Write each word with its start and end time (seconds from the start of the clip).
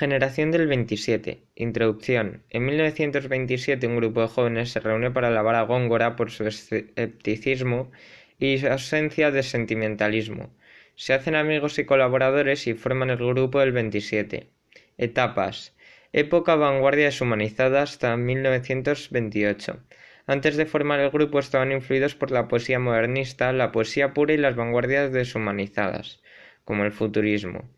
Generación 0.00 0.50
del 0.50 0.66
27. 0.66 1.42
Introducción. 1.56 2.42
En 2.48 2.64
1927 2.64 3.86
un 3.86 3.96
grupo 3.96 4.22
de 4.22 4.28
jóvenes 4.28 4.70
se 4.70 4.80
reúne 4.80 5.10
para 5.10 5.28
alabar 5.28 5.56
a 5.56 5.64
Góngora 5.64 6.16
por 6.16 6.30
su 6.30 6.46
escepticismo 6.46 7.92
y 8.38 8.64
ausencia 8.64 9.30
de 9.30 9.42
sentimentalismo. 9.42 10.56
Se 10.94 11.12
hacen 11.12 11.34
amigos 11.34 11.78
y 11.78 11.84
colaboradores 11.84 12.66
y 12.66 12.72
forman 12.72 13.10
el 13.10 13.18
grupo 13.18 13.60
del 13.60 13.72
27. 13.72 14.48
Etapas. 14.96 15.76
Época 16.14 16.54
vanguardia 16.54 17.04
deshumanizada 17.04 17.82
hasta 17.82 18.16
1928. 18.16 19.84
Antes 20.26 20.56
de 20.56 20.64
formar 20.64 21.00
el 21.00 21.10
grupo 21.10 21.38
estaban 21.38 21.72
influidos 21.72 22.14
por 22.14 22.30
la 22.30 22.48
poesía 22.48 22.78
modernista, 22.78 23.52
la 23.52 23.70
poesía 23.70 24.14
pura 24.14 24.32
y 24.32 24.38
las 24.38 24.56
vanguardias 24.56 25.12
deshumanizadas, 25.12 26.22
como 26.64 26.86
el 26.86 26.92
futurismo. 26.92 27.68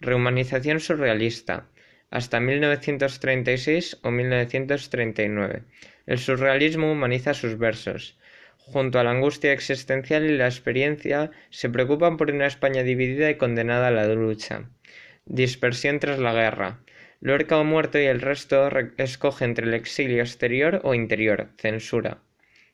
Rehumanización 0.00 0.80
surrealista, 0.80 1.66
hasta 2.10 2.40
1936 2.40 3.98
o 4.02 4.10
1939. 4.10 5.62
El 6.06 6.18
surrealismo 6.18 6.92
humaniza 6.92 7.34
sus 7.34 7.58
versos. 7.58 8.18
Junto 8.58 8.98
a 8.98 9.04
la 9.04 9.10
angustia 9.10 9.52
existencial 9.52 10.24
y 10.24 10.36
la 10.36 10.46
experiencia, 10.46 11.30
se 11.50 11.68
preocupan 11.68 12.16
por 12.16 12.30
una 12.30 12.46
España 12.46 12.82
dividida 12.82 13.30
y 13.30 13.36
condenada 13.36 13.88
a 13.88 13.90
la 13.90 14.06
lucha. 14.06 14.70
Dispersión 15.24 15.98
tras 16.00 16.18
la 16.18 16.32
guerra. 16.32 16.80
Lorca 17.20 17.58
o 17.58 17.64
muerto 17.64 17.98
y 17.98 18.04
el 18.04 18.20
resto 18.20 18.70
escoge 18.98 19.44
entre 19.44 19.66
el 19.66 19.74
exilio 19.74 20.22
exterior 20.22 20.80
o 20.84 20.94
interior, 20.94 21.48
censura. 21.58 22.18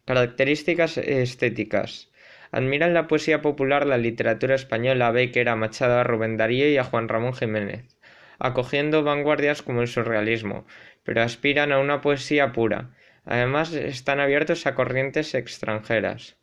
Características 0.05 0.98
estéticas. 0.98 2.11
Admiran 2.51 2.95
la 2.95 3.07
poesía 3.07 3.43
popular, 3.43 3.87
la 3.87 3.98
literatura 3.98 4.55
española, 4.55 5.09
a 5.09 5.11
Becker, 5.11 5.48
a 5.48 5.57
Machado, 5.57 5.98
a 5.98 6.05
Rubén 6.05 6.37
Darío 6.37 6.69
y 6.69 6.77
a 6.77 6.84
Juan 6.84 7.09
Ramón 7.09 7.34
Jiménez, 7.34 7.97
acogiendo 8.39 9.03
vanguardias 9.03 9.62
como 9.62 9.83
el 9.83 9.89
surrealismo, 9.89 10.67
pero 11.03 11.23
aspiran 11.23 11.73
a 11.73 11.79
una 11.79 12.01
poesía 12.01 12.53
pura. 12.53 12.91
Además, 13.25 13.72
están 13.72 14.20
abiertos 14.20 14.67
a 14.67 14.75
corrientes 14.75 15.34
extranjeras. 15.34 16.37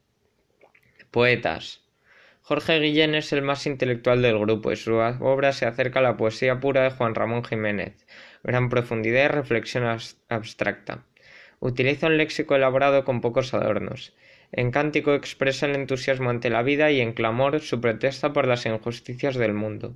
Poetas. 1.11 1.81
Jorge 2.41 2.79
Guillén 2.79 3.15
es 3.15 3.31
el 3.33 3.43
más 3.43 3.67
intelectual 3.67 4.21
del 4.21 4.39
grupo 4.39 4.71
y 4.71 4.75
su 4.75 4.95
obra 4.95 5.53
se 5.53 5.65
acerca 5.65 5.99
a 5.99 6.03
la 6.03 6.17
poesía 6.17 6.59
pura 6.59 6.83
de 6.83 6.89
Juan 6.89 7.13
Ramón 7.13 7.43
Jiménez, 7.43 8.05
gran 8.43 8.69
profundidad 8.69 9.25
y 9.25 9.27
reflexión 9.27 9.83
abstracta. 10.27 11.05
Utiliza 11.59 12.07
un 12.07 12.17
léxico 12.17 12.55
elaborado 12.55 13.05
con 13.05 13.21
pocos 13.21 13.53
adornos. 13.53 14.15
En 14.51 14.71
cántico 14.71 15.13
expresa 15.13 15.65
el 15.65 15.75
entusiasmo 15.75 16.29
ante 16.29 16.49
la 16.49 16.63
vida 16.63 16.91
y 16.91 16.99
en 16.99 17.13
clamor 17.13 17.59
su 17.61 17.79
protesta 17.79 18.33
por 18.33 18.47
las 18.47 18.65
injusticias 18.65 19.35
del 19.35 19.53
mundo. 19.53 19.95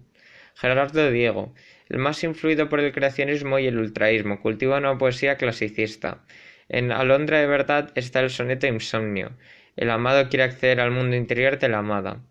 Gerardo 0.55 1.11
Diego, 1.11 1.53
el 1.89 1.97
más 1.97 2.23
influido 2.23 2.69
por 2.69 2.79
el 2.79 2.93
creacionismo 2.93 3.59
y 3.59 3.67
el 3.67 3.77
ultraísmo, 3.77 4.41
cultiva 4.41 4.77
una 4.77 4.97
poesía 4.97 5.35
clasicista. 5.35 6.23
En 6.69 6.91
Alondra 6.91 7.39
de 7.39 7.47
verdad 7.47 7.91
está 7.95 8.21
el 8.21 8.29
soneto 8.29 8.65
Insomnio. 8.65 9.33
El 9.75 9.89
amado 9.89 10.29
quiere 10.29 10.43
acceder 10.43 10.79
al 10.79 10.91
mundo 10.91 11.17
interior 11.17 11.59
de 11.59 11.67
la 11.67 11.79
amada. 11.79 12.23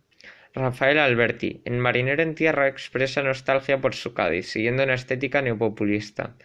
Rafael 0.55 0.99
Alberti, 0.99 1.61
en 1.65 1.79
Marinero 1.79 2.23
en 2.23 2.35
Tierra, 2.35 2.69
expresa 2.69 3.23
nostalgia 3.23 3.81
por 3.81 3.95
su 3.95 4.15
Cádiz, 4.15 4.49
siguiendo 4.49 4.85
una 4.85 4.95
estética 4.95 5.43
neopopulista. 5.43 6.37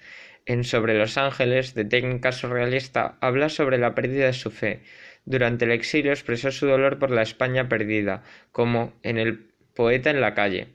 En 0.46 0.64
Sobre 0.64 0.98
los 0.98 1.18
Ángeles, 1.18 1.76
de 1.76 1.86
técnica 1.86 2.32
surrealista, 2.32 3.18
habla 3.22 3.50
sobre 3.50 3.78
la 3.78 3.94
pérdida 3.94 4.26
de 4.26 4.34
su 4.34 4.50
fe, 4.50 4.82
durante 5.30 5.66
el 5.66 5.72
exilio 5.72 6.12
expresó 6.12 6.50
su 6.50 6.66
dolor 6.66 6.98
por 6.98 7.12
la 7.12 7.22
España 7.22 7.70
perdida, 7.70 8.24
como 8.52 8.94
en 9.04 9.20
El 9.20 9.52
poeta 9.76 10.10
en 10.10 10.22
la 10.22 10.34
calle. 10.34 10.70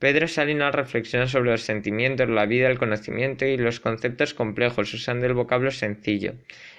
Pedro 0.00 0.26
Salinas 0.26 0.74
reflexiona 0.74 1.28
sobre 1.28 1.52
los 1.52 1.62
sentimientos, 1.62 2.28
la 2.28 2.46
vida, 2.46 2.68
el 2.68 2.78
conocimiento 2.78 3.46
y 3.46 3.56
los 3.56 3.78
conceptos 3.78 4.34
complejos, 4.34 4.92
usando 4.92 5.26
el 5.26 5.34
vocablo 5.34 5.70
sencillo. 5.70 6.34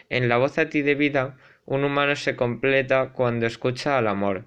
En 0.10 0.28
La 0.28 0.36
voz 0.36 0.58
a 0.58 0.68
ti 0.68 0.82
de 0.82 0.96
vida, 0.96 1.38
un 1.64 1.86
humano 1.86 2.18
se 2.18 2.36
completa 2.36 3.14
cuando 3.14 3.46
escucha 3.46 3.98
al 3.98 4.10
amor. 4.10 4.44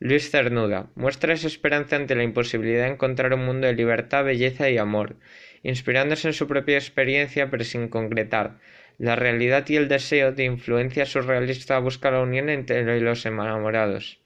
Luis 0.00 0.32
Cernuda 0.32 0.90
muestra 0.96 1.32
esa 1.32 1.46
esperanza 1.46 1.94
ante 1.94 2.16
la 2.16 2.24
imposibilidad 2.24 2.86
de 2.86 2.94
encontrar 2.94 3.34
un 3.34 3.46
mundo 3.46 3.68
de 3.68 3.74
libertad, 3.74 4.24
belleza 4.24 4.68
y 4.68 4.78
amor, 4.78 5.14
inspirándose 5.62 6.26
en 6.26 6.34
su 6.34 6.48
propia 6.48 6.76
experiencia 6.76 7.50
pero 7.50 7.62
sin 7.62 7.86
concretar, 7.86 8.58
la 9.02 9.16
realidad 9.16 9.68
y 9.68 9.74
el 9.74 9.88
deseo 9.88 10.30
de 10.30 10.44
influencia 10.44 11.06
surrealista 11.06 11.80
busca 11.80 12.12
la 12.12 12.20
unión 12.20 12.48
entre 12.48 13.00
los 13.00 13.26
enamorados. 13.26 14.20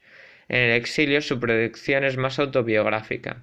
En 0.50 0.58
el 0.58 0.72
exilio 0.72 1.22
su 1.22 1.40
producción 1.40 2.04
es 2.04 2.18
más 2.18 2.38
autobiográfica. 2.38 3.42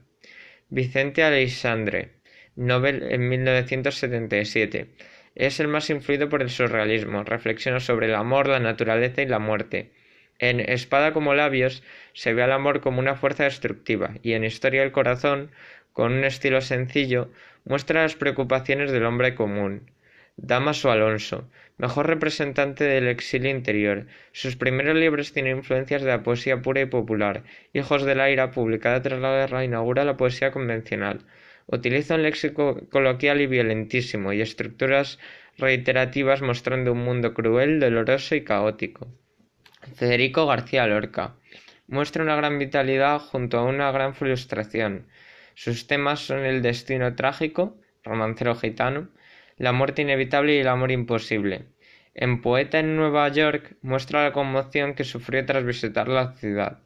Vicente 0.70 1.24
Aleixandre, 1.24 2.12
Nobel 2.56 3.02
en 3.10 3.30
1977. 3.30 4.90
Es 5.34 5.60
el 5.60 5.70
más 5.70 5.90
influido 5.90 6.30
por 6.30 6.44
el 6.44 6.52
surrealismo, 6.52 7.24
reflexiona 7.24 7.80
sobre 7.80 8.06
el 8.06 8.14
amor, 8.14 8.48
la 8.48 8.60
naturaleza 8.60 9.24
y 9.24 9.26
la 9.26 9.40
muerte. 9.40 9.90
En 10.38 10.60
Espada 10.60 11.14
como 11.14 11.34
labios 11.34 11.82
se 12.14 12.36
ve 12.36 12.44
al 12.44 12.52
amor 12.52 12.80
como 12.80 13.00
una 13.00 13.16
fuerza 13.16 13.46
destructiva 13.46 14.12
y 14.22 14.34
en 14.34 14.44
Historia 14.44 14.82
del 14.82 14.92
corazón, 14.92 15.50
con 15.94 16.14
un 16.14 16.26
estilo 16.26 16.62
sencillo, 16.62 17.32
muestra 17.66 18.04
las 18.04 18.14
preocupaciones 18.16 18.92
del 18.92 19.06
hombre 19.06 19.34
común. 19.34 19.90
Damaso 20.36 20.92
Alonso, 20.92 21.48
mejor 21.78 22.08
representante 22.08 22.84
del 22.84 23.08
exilio 23.08 23.52
interior. 23.52 24.08
Sus 24.32 24.56
primeros 24.56 24.96
libros 24.96 25.32
tienen 25.32 25.58
influencias 25.58 26.02
de 26.02 26.08
la 26.08 26.24
poesía 26.24 26.62
pura 26.62 26.82
y 26.82 26.86
popular. 26.86 27.44
Hijos 27.72 28.04
de 28.04 28.16
la 28.16 28.32
ira, 28.32 28.52
publicada 28.52 29.02
tras 29.02 29.20
la 29.20 29.32
guerra, 29.32 29.64
inaugura 29.64 30.06
la 30.06 30.18
poesía 30.18 30.52
convencional. 30.52 31.20
Utiliza 31.68 32.16
un 32.16 32.24
léxico 32.24 32.82
coloquial 32.90 33.42
y 33.42 33.48
violentísimo 33.48 34.34
y 34.34 34.42
estructuras 34.42 35.20
reiterativas 35.58 36.42
mostrando 36.42 36.92
un 36.92 37.04
mundo 37.04 37.34
cruel, 37.34 37.80
doloroso 37.80 38.36
y 38.36 38.44
caótico. 38.44 39.08
Federico 39.96 40.48
García 40.48 40.88
Lorca 40.88 41.36
muestra 41.88 42.24
una 42.24 42.36
gran 42.36 42.58
vitalidad 42.58 43.20
junto 43.20 43.60
a 43.60 43.64
una 43.64 43.92
gran 43.92 44.16
frustración. 44.16 45.06
Sus 45.54 45.86
temas 45.86 46.22
son 46.22 46.40
el 46.40 46.62
destino 46.64 47.16
trágico, 47.16 47.78
romancero 48.04 48.56
gitano, 48.56 49.10
la 49.58 49.72
muerte 49.72 50.02
inevitable 50.02 50.56
y 50.56 50.60
el 50.60 50.68
amor 50.68 50.92
imposible. 50.92 51.66
En 52.16 52.42
Poeta 52.42 52.80
en 52.80 52.96
Nueva 52.96 53.28
York 53.30 53.76
muestra 53.82 54.24
la 54.24 54.34
conmoción 54.34 54.94
que 54.94 55.04
sufrió 55.04 55.46
tras 55.46 55.66
visitar 55.66 56.08
la 56.08 56.34
ciudad. 56.34 56.80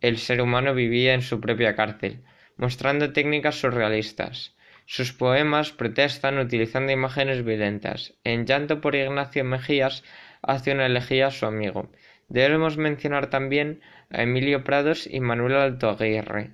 El 0.00 0.18
ser 0.18 0.42
humano 0.42 0.74
vivía 0.74 1.14
en 1.14 1.22
su 1.22 1.40
propia 1.40 1.76
cárcel, 1.76 2.22
mostrando 2.56 3.12
técnicas 3.12 3.60
surrealistas. 3.60 4.56
Sus 4.84 5.12
poemas 5.12 5.72
protestan 5.72 6.38
utilizando 6.38 6.92
imágenes 6.92 7.44
violentas. 7.44 8.14
En 8.24 8.46
Llanto 8.46 8.80
por 8.80 8.94
Ignacio 8.94 9.44
Mejías 9.44 10.04
hace 10.42 10.72
una 10.72 10.86
elegía 10.86 11.28
a 11.28 11.32
su 11.32 11.46
amigo. 11.46 11.90
Debemos 12.28 12.76
mencionar 12.76 13.30
también 13.30 13.80
a 14.10 14.22
Emilio 14.22 14.64
Prados 14.64 15.06
y 15.06 15.20
Manuel 15.20 15.54
Alto 15.54 15.90
Aguirre. 15.90 16.50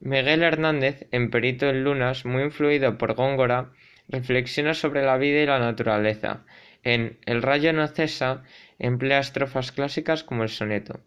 Miguel 0.00 0.42
Hernández, 0.42 1.06
en 1.10 1.30
Perito 1.30 1.68
en 1.68 1.84
Lunas, 1.84 2.24
muy 2.24 2.42
influido 2.42 2.98
por 2.98 3.14
Góngora, 3.14 3.72
reflexiona 4.10 4.74
sobre 4.74 5.04
la 5.04 5.16
vida 5.16 5.40
y 5.40 5.46
la 5.46 5.58
naturaleza. 5.58 6.44
En 6.82 7.18
El 7.26 7.42
rayo 7.42 7.72
no 7.72 7.86
cesa 7.86 8.42
emplea 8.78 9.20
estrofas 9.20 9.72
clásicas 9.72 10.24
como 10.24 10.42
el 10.42 10.48
soneto. 10.48 11.00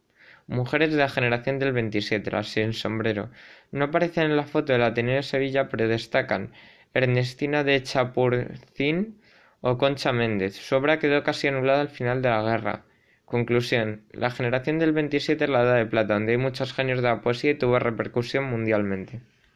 Mujeres 0.47 0.91
de 0.91 0.97
la 0.97 1.09
generación 1.09 1.59
del 1.59 1.73
27, 1.73 2.31
las 2.31 2.47
sin 2.47 2.73
sombrero. 2.73 3.29
No 3.71 3.85
aparecen 3.85 4.25
en 4.25 4.35
la 4.37 4.43
foto 4.43 4.73
del 4.73 4.83
Ateneo 4.83 5.15
de 5.15 5.23
Sevilla, 5.23 5.69
pero 5.69 5.87
destacan 5.87 6.51
Ernestina 6.93 7.63
de 7.63 7.81
Chapurcín 7.81 9.19
o 9.61 9.77
Concha 9.77 10.11
Méndez. 10.11 10.55
Su 10.55 10.75
obra 10.75 10.99
quedó 10.99 11.23
casi 11.23 11.47
anulada 11.47 11.81
al 11.81 11.89
final 11.89 12.21
de 12.21 12.29
la 12.29 12.43
guerra. 12.43 12.85
Conclusión. 13.25 14.03
La 14.11 14.29
generación 14.29 14.79
del 14.79 14.91
27 14.91 15.45
es 15.45 15.49
la 15.49 15.63
edad 15.63 15.75
de 15.77 15.85
plata, 15.85 16.13
donde 16.13 16.33
hay 16.33 16.37
muchos 16.37 16.73
genios 16.73 17.01
de 17.01 17.07
la 17.07 17.21
poesía 17.21 17.51
y 17.51 17.57
tuvo 17.57 17.79
repercusión 17.79 18.43
mundialmente. 18.43 19.21